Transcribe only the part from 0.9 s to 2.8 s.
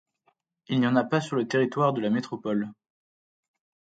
a pas sur le territoire de la métropole.